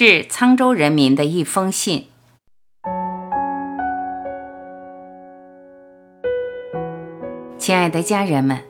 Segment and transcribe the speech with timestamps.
[0.00, 2.06] 致沧州人民的一封信。
[7.58, 8.62] 亲爱的家人们，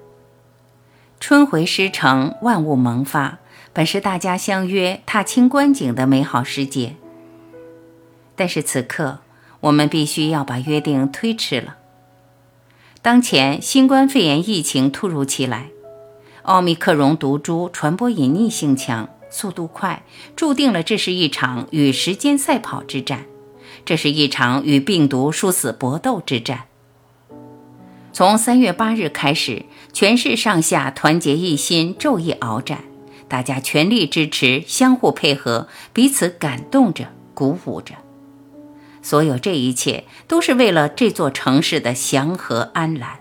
[1.21, 3.41] 春回诗城，万物萌发，
[3.75, 6.97] 本是大家相约踏青观景的美好时节。
[8.35, 9.19] 但是此刻，
[9.61, 11.77] 我们必须要把约定推迟了。
[13.03, 15.67] 当前新冠肺炎疫情突如其来，
[16.45, 19.11] 奥密克戎毒株传播隐匿性强。
[19.31, 20.03] 速度快，
[20.35, 23.27] 注定了这是一场与时间赛跑之战，
[23.85, 26.65] 这是一场与病毒殊死搏斗之战。
[28.13, 32.85] 从三月八日开始，全市上下团结一心，昼夜鏖战，
[33.29, 37.95] 大家全力支持，相互配合，彼此感动着，鼓舞着。
[39.03, 43.21] 所有这一切，都是为了这座城市的祥和安澜。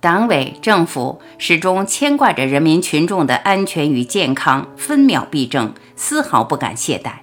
[0.00, 7.22] 党委政府始终牵挂着人民群众的安全与健康，分秒必争，丝毫不敢懈怠。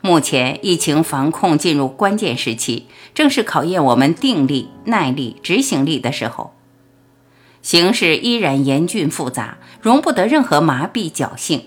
[0.00, 6.54] 目前疫情防控进入关键时期，正是考验我们定力、耐力、执行力的时候。
[7.60, 11.64] 形势依然严峻复杂，容不得任何麻痹侥幸，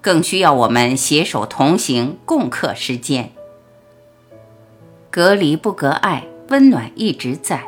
[0.00, 3.32] 更需要我们携手同行，共克时艰。
[5.10, 7.64] 隔离不隔爱，温暖一直在。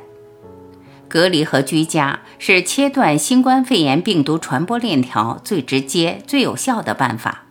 [1.11, 7.47] 隔离和居家是切断新冠肺炎病毒传播链条最直接、最有效的办法。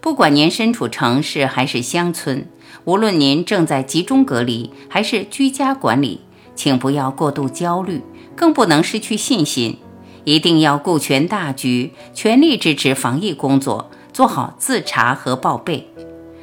[0.00, 2.48] 不管您身处城市还是乡村，
[2.84, 6.20] 无论您正在集中隔离还是居家管理，
[6.54, 8.00] 请不要过度焦虑，
[8.36, 9.80] 更不能失去信心。
[10.22, 15.90] 一定要顾全大局，全力支持防疫工作，做好自查和报备，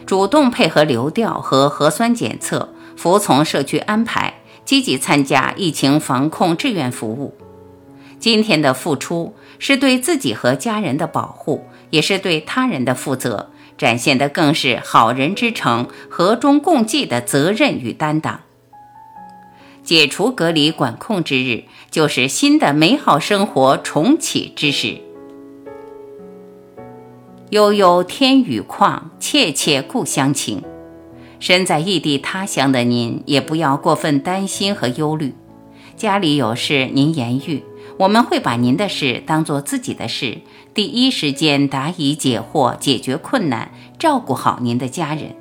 [0.06, 4.42] 主动配合流调和核酸检测，服从社区安排。
[4.66, 7.36] 积极参加疫情防控志愿服务，
[8.20, 18.42] 今天的付出是对自己和家人的保护，也是对他人的负责，展现的更是好人之诚、和衷共济的责任与担当。
[19.84, 24.98] 解除隔离管控之日，就是新的美好生活重启之时。
[27.52, 30.64] 悠悠天宇旷，切切故乡情。
[31.46, 35.36] 身在异地他乡的您，也不要过分担心和忧虑。
[35.96, 37.64] 家里有事您言语，
[38.00, 40.40] 我们会把您的事当做自己的事，
[40.74, 43.70] 第一时间答疑解惑，解决困难，
[44.00, 45.36] 照顾好您的家人。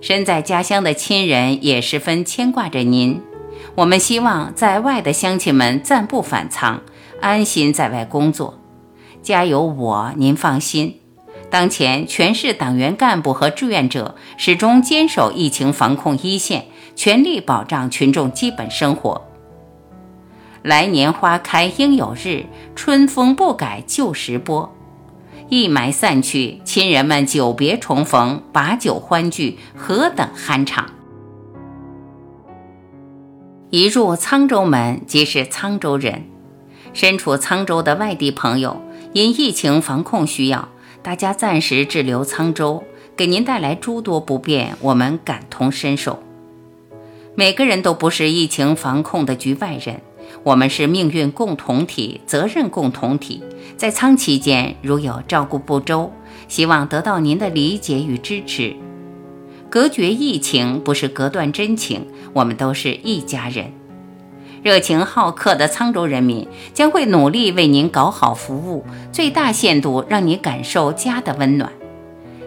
[0.00, 3.20] 身在家乡的亲人也十分牵挂着您。
[3.74, 6.80] 我们希望在外的乡亲们暂不返仓，
[7.20, 8.58] 安心在外工作。
[9.22, 11.00] 家有我，您放心。
[11.50, 19.24] 当前，全市党员干部和志愿者始终坚守疫情防控一线，全力保障群众基本生活。
[20.62, 22.44] 来年花开应有日，
[22.76, 24.74] 春风不改旧时波。
[25.48, 30.84] 一霾散去，亲人们久别重逢，把酒欢聚，何等酣畅！
[33.70, 36.26] 一入沧州门，即是沧州人。
[36.92, 38.82] 身处沧州的外地朋友，
[39.14, 40.68] 因疫情防控需要。
[41.02, 42.82] 大家暂时滞留沧州，
[43.16, 46.22] 给您带来诸多不便，我们感同身受。
[47.34, 50.00] 每个人都不是疫情防控的局外人，
[50.42, 53.42] 我们是命运共同体、责任共同体。
[53.76, 56.12] 在仓期间，如有照顾不周，
[56.48, 58.74] 希望得到您的理解与支持。
[59.70, 63.72] 隔绝疫情不是隔断真情，我们都是一家人。
[64.62, 71.72] 热情好客的沧州人民将会努力为您搞好服务，最大限度让你感受家的温暖。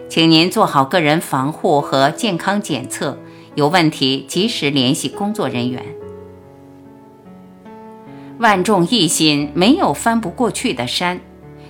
[0.08, 3.18] 请您做好个人防护和健康检测，
[3.54, 5.82] 有问题及时联系工作人员。
[8.38, 11.18] 万众一心，没有翻不过去的山；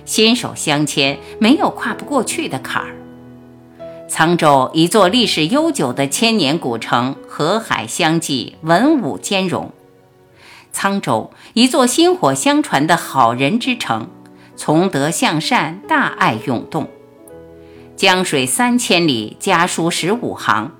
[0.03, 2.95] 心手相牵，没有跨不过去的坎儿。
[4.09, 9.71] 沧州一座历史悠久的千年古城，河海相济，文武兼容。
[10.73, 14.07] 沧州，一座薪火相传的好人之城，
[14.55, 16.89] 从德向善，大爱涌动。
[17.95, 20.71] 江水三千里，家书十五行，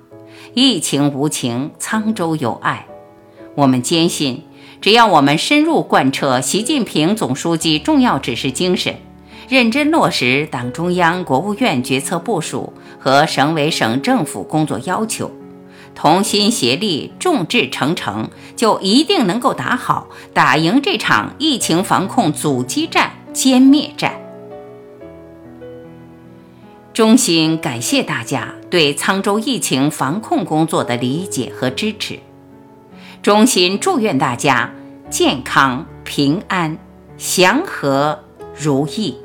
[0.52, 2.86] 疫情无情，沧州有爱。
[3.54, 4.42] 我们坚信，
[4.80, 8.96] 只要我们深入贯彻习近平总书记重要指示精神，
[9.48, 15.30] 认真落实党中央、国务院决策部署和省委省政府工作要求。
[15.94, 24.20] 同心协力众志成城就一定能够打好打赢这场疫情防控阻击战歼灭战。
[26.92, 32.20] 衷心感谢大家对沧州疫情防控工作的理解和支持。
[33.22, 34.70] 衷心祝愿大家
[35.10, 36.78] 健康平安
[37.16, 38.20] 祥和
[38.56, 39.16] 如意。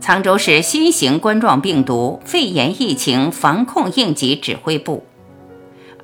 [0.00, 5.02] 沧州市新型冠状病毒肺炎疫情防控应急指挥部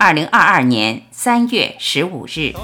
[0.01, 2.55] 二零二二年三月十五日。